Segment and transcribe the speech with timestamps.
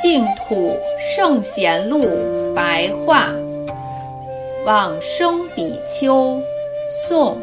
[0.00, 0.76] 净土
[1.14, 2.04] 圣贤录
[2.54, 3.28] 白话，
[4.64, 6.40] 往生比丘，
[7.08, 7.36] 宋，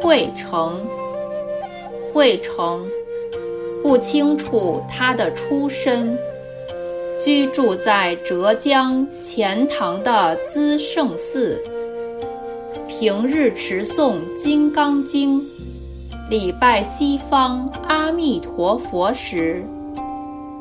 [0.00, 0.80] 惠成。
[2.14, 2.86] 惠成
[3.82, 6.16] 不清楚他的出身，
[7.20, 11.60] 居住在浙江钱塘的资圣寺，
[12.86, 15.40] 平日持诵《金刚经》，
[16.30, 19.60] 礼拜西方阿弥陀佛时。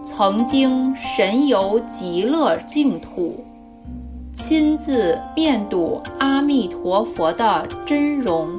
[0.04, 3.42] 曾经神游极乐净土，
[4.36, 8.50] 亲自面睹阿弥陀佛的真容。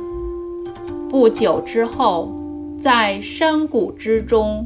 [1.10, 2.32] 不久之后，
[2.78, 4.64] 在山谷之中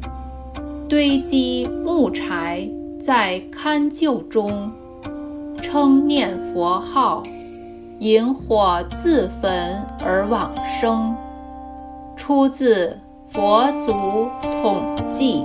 [0.88, 2.70] 堆积木柴，
[3.00, 4.70] 在堪臼中
[5.60, 7.24] 称念佛号，
[7.98, 11.12] 引火自焚而往生。
[12.16, 12.96] 出自
[13.32, 13.92] 《佛祖
[14.62, 15.42] 统记》。